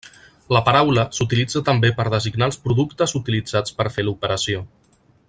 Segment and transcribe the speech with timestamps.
[0.55, 4.65] La paraula s'utilitza també per designar els productes utilitzats per fer l'operació.